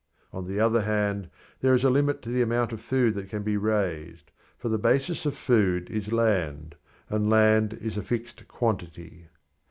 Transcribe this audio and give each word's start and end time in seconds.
On 0.33 0.47
the 0.47 0.59
other 0.59 0.81
hand, 0.81 1.29
there 1.59 1.75
is 1.75 1.83
a 1.83 1.89
limit 1.91 2.23
to 2.23 2.31
the 2.31 2.41
amount 2.41 2.73
of 2.73 2.81
food 2.81 3.13
that 3.13 3.29
can 3.29 3.43
be 3.43 3.55
raised, 3.55 4.31
for 4.57 4.67
the 4.67 4.79
basis 4.79 5.27
of 5.27 5.37
food 5.37 5.91
is 5.91 6.11
land, 6.11 6.73
and 7.07 7.29
land 7.29 7.73
is 7.73 7.97
a 7.97 8.01
fixed 8.01 8.47
quantity. 8.47 9.27